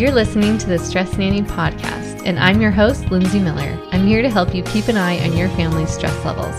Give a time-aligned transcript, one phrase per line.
[0.00, 3.78] You're listening to the Stress Nanny podcast, and I'm your host, Lindsay Miller.
[3.92, 6.56] I'm here to help you keep an eye on your family's stress levels.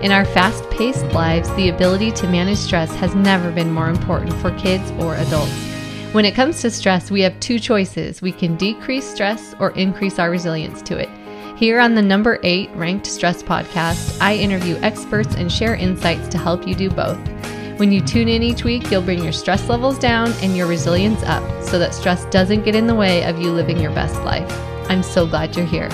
[0.00, 4.32] In our fast paced lives, the ability to manage stress has never been more important
[4.34, 5.50] for kids or adults.
[6.12, 10.20] When it comes to stress, we have two choices we can decrease stress or increase
[10.20, 11.08] our resilience to it.
[11.58, 16.38] Here on the number eight ranked stress podcast, I interview experts and share insights to
[16.38, 17.18] help you do both.
[17.76, 21.20] When you tune in each week, you'll bring your stress levels down and your resilience
[21.24, 24.48] up so that stress doesn't get in the way of you living your best life.
[24.88, 25.90] I'm so glad you're here.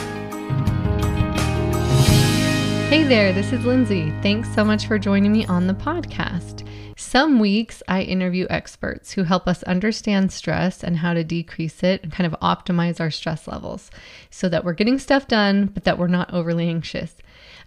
[2.90, 4.10] Hey there, this is Lindsay.
[4.20, 6.68] Thanks so much for joining me on the podcast.
[6.98, 12.02] Some weeks I interview experts who help us understand stress and how to decrease it
[12.02, 13.90] and kind of optimize our stress levels
[14.28, 17.14] so that we're getting stuff done, but that we're not overly anxious.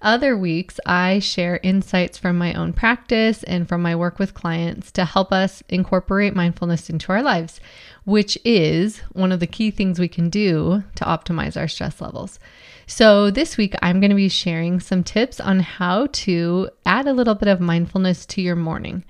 [0.04, 4.92] Other weeks, I share insights from my own practice and from my work with clients
[4.92, 7.62] to help us incorporate mindfulness into our lives,
[8.04, 12.38] which is one of the key things we can do to optimize our stress levels.
[12.86, 17.14] So, this week, I'm going to be sharing some tips on how to add a
[17.14, 19.06] little bit of mindfulness to your morning.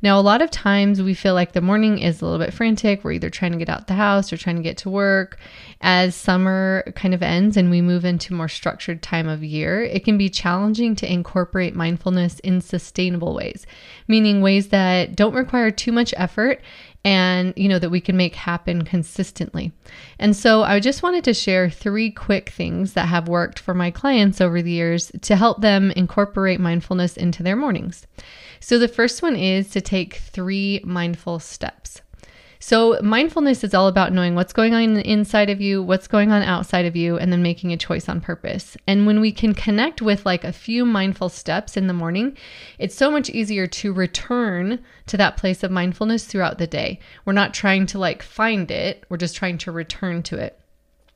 [0.00, 3.02] Now, a lot of times we feel like the morning is a little bit frantic.
[3.02, 5.38] We're either trying to get out the house or trying to get to work.
[5.80, 10.04] As summer kind of ends and we move into more structured time of year, it
[10.04, 13.66] can be challenging to incorporate mindfulness in sustainable ways,
[14.08, 16.62] meaning ways that don't require too much effort
[17.04, 19.70] and you know that we can make happen consistently.
[20.18, 23.92] And so I just wanted to share three quick things that have worked for my
[23.92, 28.08] clients over the years to help them incorporate mindfulness into their mornings.
[28.58, 32.02] So the first one is to take 3 mindful steps.
[32.58, 36.42] So, mindfulness is all about knowing what's going on inside of you, what's going on
[36.42, 38.76] outside of you, and then making a choice on purpose.
[38.86, 42.36] And when we can connect with like a few mindful steps in the morning,
[42.78, 46.98] it's so much easier to return to that place of mindfulness throughout the day.
[47.24, 50.58] We're not trying to like find it, we're just trying to return to it.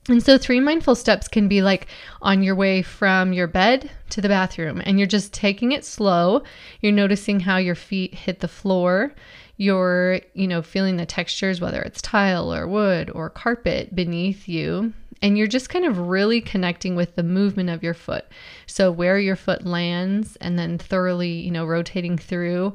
[0.08, 1.86] And so, three mindful steps can be like
[2.22, 6.42] on your way from your bed to the bathroom, and you're just taking it slow.
[6.80, 9.14] You're noticing how your feet hit the floor
[9.60, 14.94] you're, you know, feeling the textures, whether it's tile or wood or carpet beneath you.
[15.20, 18.24] And you're just kind of really connecting with the movement of your foot.
[18.66, 22.72] So, where your foot lands, and then thoroughly, you know, rotating through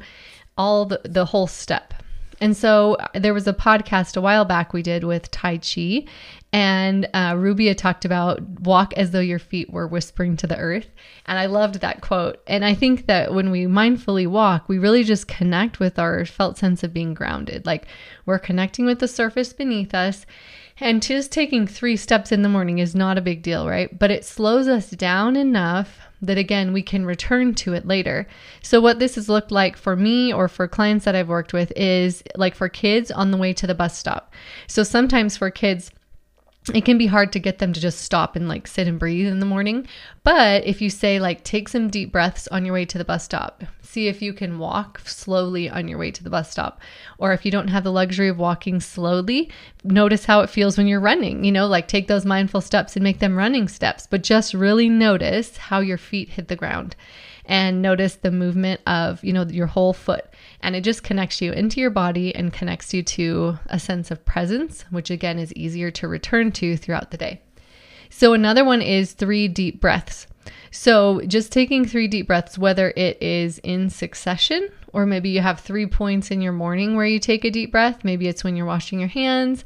[0.60, 1.96] all the, the whole step.
[2.40, 6.06] And so uh, there was a podcast a while back we did with Tai Chi,
[6.56, 10.88] and uh, Rubia talked about walk as though your feet were whispering to the earth.
[11.26, 12.42] And I loved that quote.
[12.48, 16.58] And I think that when we mindfully walk, we really just connect with our felt
[16.58, 17.66] sense of being grounded.
[17.66, 17.88] Like
[18.26, 20.26] we're connecting with the surface beneath us.
[20.80, 24.00] And just taking three steps in the morning is not a big deal, right?
[24.00, 28.30] But it slows us down enough that again we can return to it later.
[28.62, 31.74] So what this has looked like for me or for clients that I've worked with
[31.76, 34.34] is like for kids on the way to the bus stop.
[34.68, 35.92] So sometimes for kids
[36.74, 39.28] it can be hard to get them to just stop and like sit and breathe
[39.28, 39.88] in the morning.
[40.24, 43.24] But if you say, like, take some deep breaths on your way to the bus
[43.24, 46.82] stop, see if you can walk slowly on your way to the bus stop.
[47.20, 49.52] Or if you don't have the luxury of walking slowly,
[49.84, 51.44] notice how it feels when you're running.
[51.44, 54.90] You know, like take those mindful steps and make them running steps, but just really
[54.90, 56.96] notice how your feet hit the ground
[57.46, 60.26] and notice the movement of, you know, your whole foot.
[60.62, 64.26] And it just connects you into your body and connects you to a sense of
[64.26, 67.42] presence, which again is easier to return to throughout the day.
[68.10, 70.28] So, another one is three deep breaths.
[70.72, 75.60] So, just taking three deep breaths, whether it is in succession or maybe you have
[75.60, 78.66] three points in your morning where you take a deep breath, maybe it's when you're
[78.66, 79.66] washing your hands,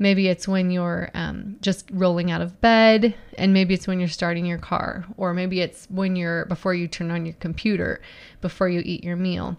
[0.00, 4.08] Maybe it's when you're um, just rolling out of bed, and maybe it's when you're
[4.08, 8.00] starting your car, or maybe it's when you're before you turn on your computer,
[8.40, 9.58] before you eat your meal.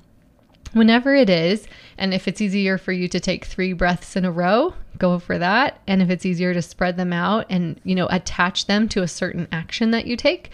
[0.73, 1.67] Whenever it is,
[1.97, 5.37] and if it's easier for you to take three breaths in a row, go for
[5.37, 5.81] that.
[5.85, 9.07] And if it's easier to spread them out and, you know, attach them to a
[9.07, 10.51] certain action that you take,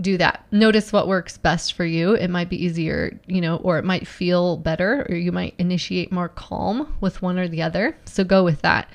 [0.00, 0.44] do that.
[0.52, 2.14] Notice what works best for you.
[2.14, 6.12] It might be easier, you know, or it might feel better, or you might initiate
[6.12, 7.96] more calm with one or the other.
[8.04, 8.88] So go with that.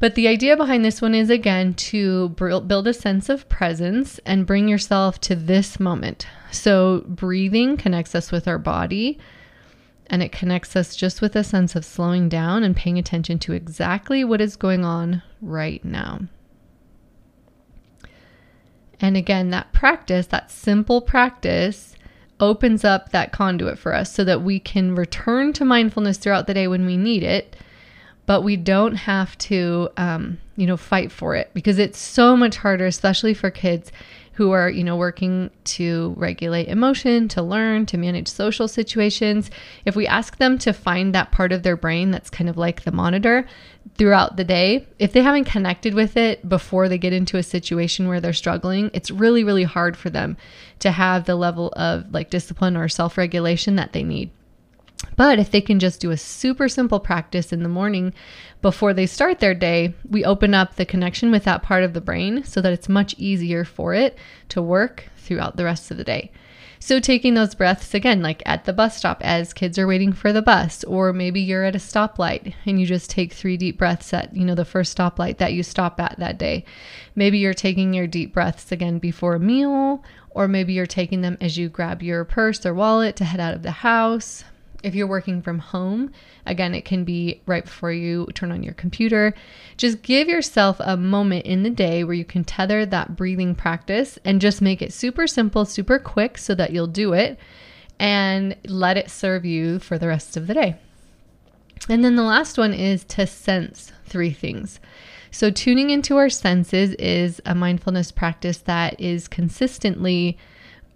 [0.00, 4.46] But the idea behind this one is again to build a sense of presence and
[4.46, 6.26] bring yourself to this moment.
[6.50, 9.18] So, breathing connects us with our body
[10.08, 13.52] and it connects us just with a sense of slowing down and paying attention to
[13.52, 16.20] exactly what is going on right now.
[19.00, 21.96] And again, that practice, that simple practice,
[22.40, 26.54] opens up that conduit for us so that we can return to mindfulness throughout the
[26.54, 27.56] day when we need it
[28.26, 32.56] but we don't have to, um, you know, fight for it because it's so much
[32.56, 33.92] harder, especially for kids,
[34.34, 39.50] who are, you know, working to regulate emotion, to learn, to manage social situations,
[39.84, 42.82] if we ask them to find that part of their brain that's kind of like
[42.82, 43.46] the monitor
[43.96, 48.08] throughout the day, if they haven't connected with it before they get into a situation
[48.08, 50.36] where they're struggling, it's really, really hard for them
[50.80, 54.30] to have the level of like discipline or self regulation that they need.
[55.16, 58.12] But if they can just do a super simple practice in the morning
[58.62, 62.00] before they start their day, we open up the connection with that part of the
[62.00, 64.18] brain so that it's much easier for it
[64.48, 66.32] to work throughout the rest of the day.
[66.80, 70.34] So, taking those breaths again, like at the bus stop as kids are waiting for
[70.34, 74.12] the bus, or maybe you're at a stoplight and you just take three deep breaths
[74.12, 76.62] at, you know, the first stoplight that you stop at that day.
[77.14, 81.38] Maybe you're taking your deep breaths again before a meal, or maybe you're taking them
[81.40, 84.44] as you grab your purse or wallet to head out of the house.
[84.84, 86.12] If you're working from home,
[86.44, 89.34] again, it can be right before you turn on your computer.
[89.78, 94.18] Just give yourself a moment in the day where you can tether that breathing practice
[94.24, 97.38] and just make it super simple, super quick so that you'll do it
[97.98, 100.76] and let it serve you for the rest of the day.
[101.88, 104.80] And then the last one is to sense three things.
[105.30, 110.38] So, tuning into our senses is a mindfulness practice that is consistently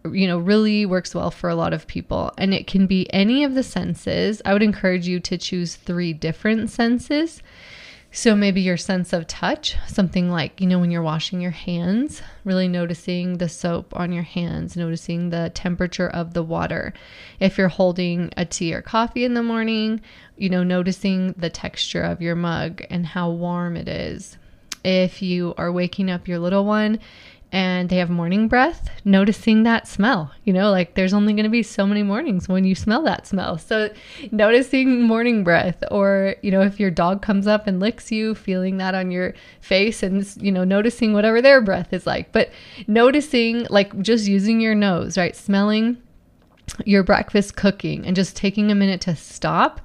[0.04, 2.32] you know, really works well for a lot of people.
[2.38, 4.40] And it can be any of the senses.
[4.44, 7.42] I would encourage you to choose three different senses.
[8.10, 12.22] So maybe your sense of touch, something like, you know, when you're washing your hands,
[12.42, 16.94] really noticing the soap on your hands, noticing the temperature of the water.
[17.38, 20.00] If you're holding a tea or coffee in the morning,
[20.38, 24.38] you know, noticing the texture of your mug and how warm it is.
[24.82, 27.00] If you are waking up your little one
[27.50, 30.32] and they have morning breath, noticing that smell.
[30.44, 33.26] You know, like there's only going to be so many mornings when you smell that
[33.26, 33.56] smell.
[33.56, 33.90] So,
[34.30, 38.76] noticing morning breath, or, you know, if your dog comes up and licks you, feeling
[38.78, 42.32] that on your face and, you know, noticing whatever their breath is like.
[42.32, 42.50] But
[42.86, 45.34] noticing, like just using your nose, right?
[45.34, 45.96] Smelling
[46.84, 49.80] your breakfast cooking and just taking a minute to stop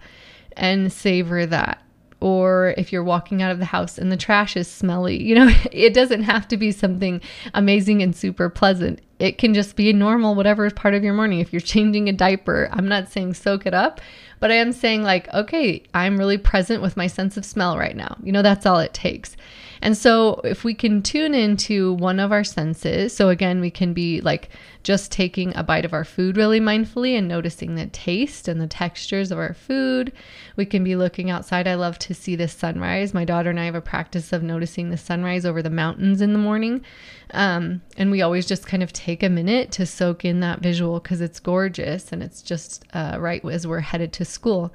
[0.57, 1.82] and savor that
[2.23, 5.21] or if you're walking out of the house and the trash is smelly.
[5.21, 7.19] You know, it doesn't have to be something
[7.53, 9.01] amazing and super pleasant.
[9.19, 11.39] It can just be normal, whatever is part of your morning.
[11.39, 14.01] If you're changing a diaper, I'm not saying soak it up,
[14.39, 17.95] but I am saying, like, okay, I'm really present with my sense of smell right
[17.95, 18.17] now.
[18.23, 19.37] You know, that's all it takes.
[19.83, 23.93] And so if we can tune into one of our senses, so again, we can
[23.93, 24.47] be like
[24.81, 28.67] just taking a bite of our food really mindfully and noticing the taste and the
[28.67, 30.13] textures of our food.
[30.55, 31.67] We can be looking outside.
[31.67, 33.13] I love to see the sunrise.
[33.13, 36.31] My daughter and I have a practice of noticing the sunrise over the mountains in
[36.31, 36.85] the morning.
[37.31, 40.99] Um, and we always just kind of take a minute to soak in that visual
[40.99, 44.73] because it's gorgeous and it's just uh, right as we're headed to school.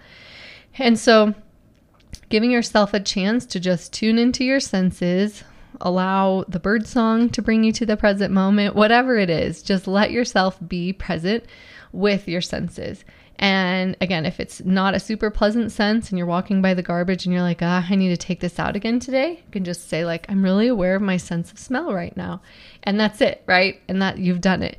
[0.75, 1.35] And so,
[2.29, 5.43] giving yourself a chance to just tune into your senses,
[5.81, 9.89] allow the bird song to bring you to the present moment, whatever it is, just
[9.89, 11.45] let yourself be present
[11.93, 13.05] with your senses.
[13.39, 17.25] And again, if it's not a super pleasant sense and you're walking by the garbage
[17.25, 19.89] and you're like, ah, I need to take this out again today, you can just
[19.89, 22.41] say, like, I'm really aware of my sense of smell right now.
[22.83, 23.81] And that's it, right?
[23.87, 24.79] And that you've done it.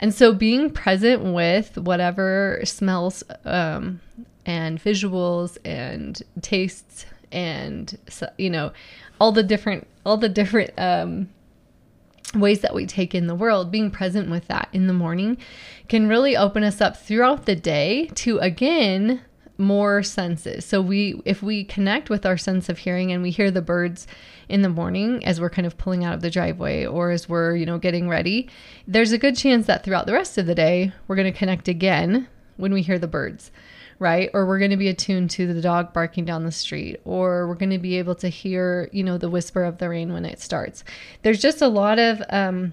[0.00, 4.00] And so being present with whatever smells um,
[4.46, 7.96] and visuals and tastes and
[8.38, 8.72] you know
[9.20, 11.28] all the different all the different um,
[12.34, 15.36] ways that we take in the world being present with that in the morning
[15.88, 19.20] can really open us up throughout the day to again
[19.60, 20.64] more senses.
[20.64, 24.06] So we if we connect with our sense of hearing and we hear the birds
[24.48, 27.54] in the morning as we're kind of pulling out of the driveway or as we're
[27.54, 28.48] you know getting ready
[28.88, 31.68] there's a good chance that throughout the rest of the day we're going to connect
[31.68, 33.52] again when we hear the birds
[34.00, 34.30] right?
[34.34, 37.54] Or we're going to be attuned to the dog barking down the street, or we're
[37.54, 40.40] going to be able to hear, you know, the whisper of the rain when it
[40.40, 40.82] starts.
[41.22, 42.72] There's just a lot of um,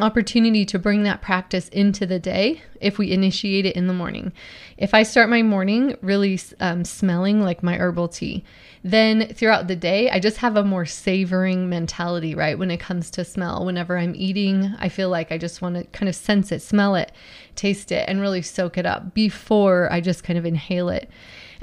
[0.00, 4.32] opportunity to bring that practice into the day if we initiate it in the morning.
[4.76, 8.44] If I start my morning really um, smelling like my herbal tea,
[8.84, 12.58] then throughout the day, I just have a more savoring mentality, right?
[12.58, 15.84] When it comes to smell, whenever I'm eating, I feel like I just want to
[15.86, 17.10] kind of sense it, smell it,
[17.56, 21.10] taste it, and really soak it up before I just kind of inhale it.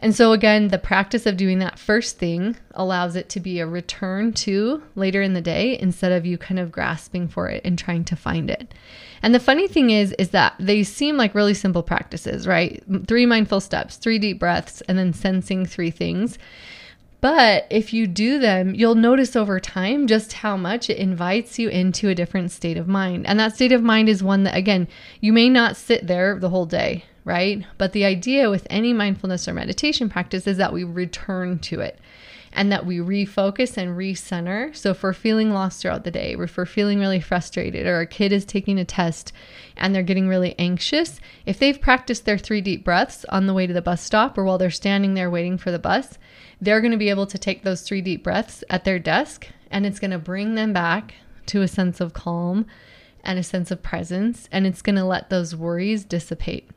[0.04, 3.66] And so, again, the practice of doing that first thing allows it to be a
[3.66, 7.80] return to later in the day instead of you kind of grasping for it and
[7.80, 8.74] trying to find it.
[9.22, 12.84] And the funny thing is, is that they seem like really simple practices, right?
[13.08, 16.38] Three mindful steps, three deep breaths, and then sensing three things.
[17.22, 21.70] But if you do them, you'll notice over time just how much it invites you
[21.70, 23.26] into a different state of mind.
[23.26, 24.90] And that state of mind is one that, again,
[25.22, 27.66] you may not sit there the whole day, right?
[27.78, 32.00] But the idea with any mindfulness or meditation practice is that we return to it.
[32.56, 34.76] and that we refocus and recenter.
[34.76, 38.06] So, if we're feeling lost throughout the day, if we're feeling really frustrated, or a
[38.06, 39.34] kid is taking a test
[39.76, 43.66] and they're getting really anxious, if they've practiced their three deep breaths on the way
[43.66, 46.20] to the bus stop or while they're standing there waiting for the bus,
[46.62, 49.88] they're going to be able to take those three deep breaths at their desk and
[49.88, 51.16] it's going to bring them back
[51.48, 52.68] to a sense of calm
[53.24, 56.70] and a sense of presence, and it's going to let those worries dissipate.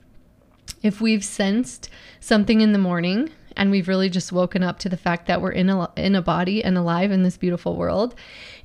[0.86, 1.90] If we've sensed
[2.20, 5.50] something in the morning and we've really just woken up to the fact that we're
[5.50, 8.14] in a, in a body and alive in this beautiful world,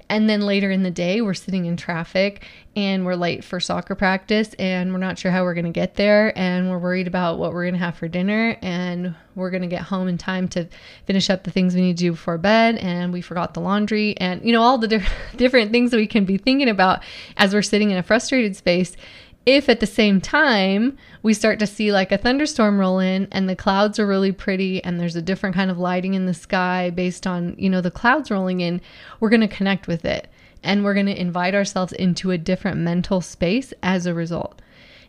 [0.08, 3.96] and then later in the day, we're sitting in traffic and we're late for soccer
[3.96, 7.40] practice and we're not sure how we're going to get there and we're worried about
[7.40, 10.48] what we're going to have for dinner and we're going to get home in time
[10.50, 10.68] to
[11.06, 14.16] finish up the things we need to do before bed and we forgot the laundry
[14.18, 17.02] and you know all the di- different things that we can be thinking about
[17.38, 18.96] as we're sitting in a frustrated space
[19.46, 23.50] if at the same time we start to see like a thunderstorm roll in and
[23.50, 26.90] the clouds are really pretty and there's a different kind of lighting in the sky
[26.90, 28.82] based on, you know, the clouds rolling in,
[29.20, 30.28] we're going to connect with it
[30.64, 34.62] and we're going to invite ourselves into a different mental space as a result.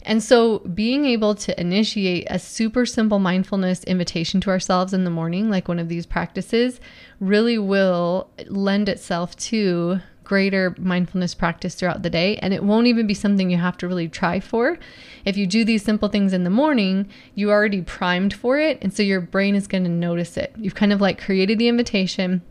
[0.05, 5.11] And so, being able to initiate a super simple mindfulness invitation to ourselves in the
[5.11, 6.81] morning, like one of these practices,
[7.21, 12.37] really will lend itself to greater mindfulness practice throughout the day.
[12.37, 14.79] And it won't even be something you have to really try for.
[15.25, 18.79] If you do these simple things in the morning, you're already primed for it.
[18.83, 20.55] And so your brain is going to notice it.
[20.57, 22.43] You've kind of like created the invitation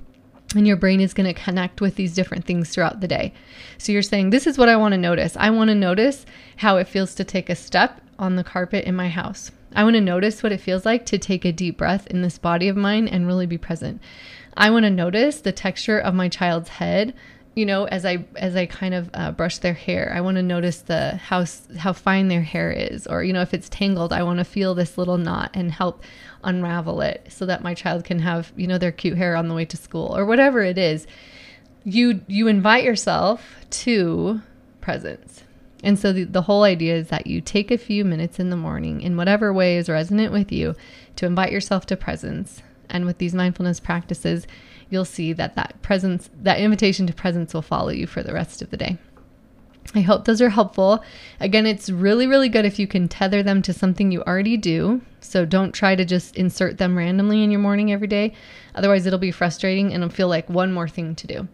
[0.56, 3.34] and your brain is going to connect with these different things throughout the day.
[3.78, 5.38] So you're saying, This is what I want to notice.
[5.38, 6.26] I want to notice
[6.58, 9.52] how it feels to take a step on the carpet in my house.
[9.74, 12.38] I want to notice what it feels like to take a deep breath in this
[12.38, 14.02] body of mine and really be present.
[14.56, 17.14] I want to notice the texture of my child's head
[17.56, 20.44] you know as i as i kind of uh, brush their hair i want to
[20.44, 21.44] notice the how
[21.78, 24.74] how fine their hair is or you know if it's tangled i want to feel
[24.74, 26.02] this little knot and help
[26.44, 29.56] unravel it so that my child can have you know their cute hair on the
[29.56, 31.08] way to school or whatever it is.
[31.84, 34.42] You you invite yourself to
[34.80, 35.44] presence.
[35.84, 38.56] And so the, the whole idea is that you take a few minutes in the
[38.56, 40.76] morning in whatever way is resonant with you
[41.16, 42.62] to invite yourself to presence.
[42.88, 44.46] And with these mindfulness practices
[44.92, 48.62] you'll see that that presence, that invitation to presence will follow you for the rest
[48.62, 48.98] of the day.
[49.96, 51.04] I hope those are helpful.
[51.40, 55.02] Again, it's really, really good if you can tether them to something you already do.
[55.20, 58.34] So don't try to just insert them randomly in your morning every day.
[58.76, 61.48] Otherwise, it'll be frustrating and it'll feel like one more thing to do.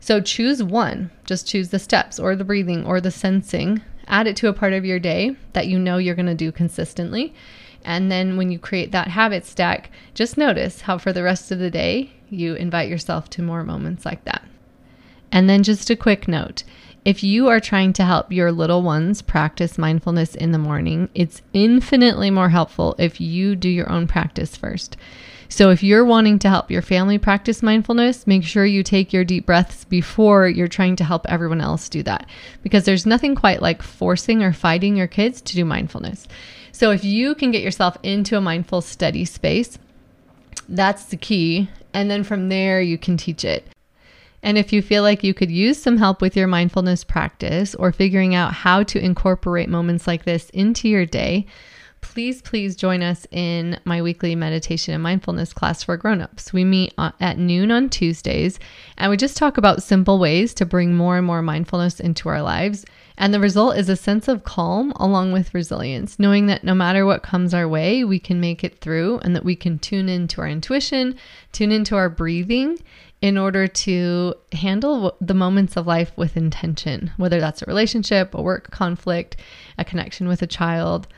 [0.00, 1.10] So choose one.
[1.24, 3.80] Just choose the steps or the breathing or the sensing.
[4.06, 6.52] Add it to a part of your day that you know you're going to do
[6.52, 7.34] consistently.
[7.84, 11.58] And then when you create that habit stack, just notice how for the rest of
[11.58, 14.42] the day you invite yourself to more moments like that.
[15.30, 16.64] And then just a quick note
[17.04, 21.42] if you are trying to help your little ones practice mindfulness in the morning, it's
[21.52, 24.96] infinitely more helpful if you do your own practice first.
[25.50, 29.24] So, if you're wanting to help your family practice mindfulness, make sure you take your
[29.24, 32.26] deep breaths before you're trying to help everyone else do that.
[32.62, 36.26] Because there's nothing quite like forcing or fighting your kids to do mindfulness.
[36.72, 39.78] So, if you can get yourself into a mindful, steady space,
[40.68, 41.68] that's the key.
[41.92, 43.68] And then from there, you can teach it.
[44.44, 47.92] And if you feel like you could use some help with your mindfulness practice or
[47.92, 51.46] figuring out how to incorporate moments like this into your day,
[52.02, 56.52] please, please join us in my weekly meditation and mindfulness class for grown-ups.
[56.52, 58.58] We meet at noon on Tuesdays,
[58.98, 62.42] and we just talk about simple ways to bring more and more mindfulness into our
[62.42, 62.84] lives.
[63.16, 67.06] And the result is a sense of calm along with resilience, knowing that no matter
[67.06, 70.42] what comes our way, we can make it through and that we can tune into
[70.42, 71.16] our intuition,
[71.52, 72.76] tune into our breathing
[73.24, 78.42] in order to handle the moments of life with intention, whether that's a relationship, a
[78.42, 79.36] work conflict,
[79.78, 81.08] a connection with a child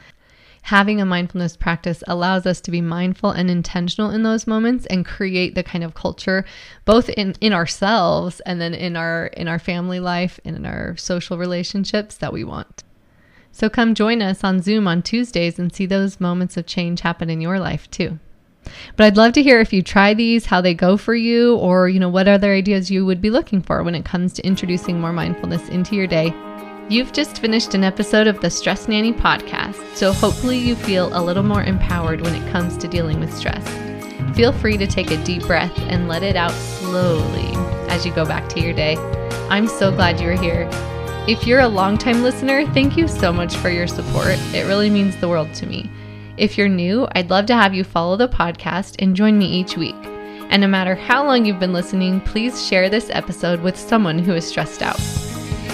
[0.63, 5.07] having a mindfulness practice allows us to be mindful and intentional in those moments and
[5.07, 6.45] create the kind of culture
[6.85, 10.97] both in in ourselves and then in our in our family life and in our
[10.97, 12.83] social relationships that we want.
[13.53, 17.31] So come join us on Zoom on Tuesdays and see those moments of change happen
[17.31, 18.19] in your life too.
[18.96, 21.88] But I'd love to hear if you try these, how they go for you, or
[21.88, 25.00] you know what other ideas you would be looking for when it comes to introducing
[25.00, 26.35] more mindfulness into your day
[26.88, 31.20] You've just finished an episode of the Stress Nanny podcast, so hopefully you feel a
[31.20, 33.66] little more empowered when it comes to dealing with stress.
[34.37, 37.50] Feel free to take a deep breath and let it out slowly
[37.88, 38.96] as you go back to your day.
[39.50, 40.70] I'm so glad you're here.
[41.26, 44.38] If you're a longtime listener, thank you so much for your support.
[44.54, 45.90] It really means the world to me.
[46.37, 49.76] If you're new, I'd love to have you follow the podcast and join me each
[49.76, 49.97] week.
[50.50, 54.35] And no matter how long you've been listening, please share this episode with someone who
[54.35, 55.00] is stressed out.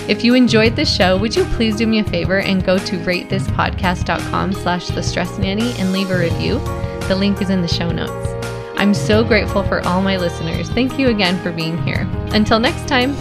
[0.09, 2.99] If you enjoyed the show, would you please do me a favor and go to
[2.99, 6.59] ratethispodcast.com slash the stress nanny and leave a review?
[7.09, 8.29] The link is in the show notes.
[8.77, 10.69] I'm so grateful for all my listeners.
[10.71, 12.09] Thank you again for being here.
[12.33, 13.15] Until next time.